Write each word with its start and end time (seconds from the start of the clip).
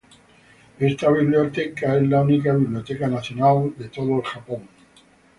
Esta 0.79 1.11
biblioteca, 1.11 1.95
es 1.95 2.07
la 2.09 2.21
única 2.23 2.55
biblioteca 2.55 3.07
nacional 3.07 3.75
de 3.77 3.87
todo 3.89 4.19
Japón. 4.23 4.67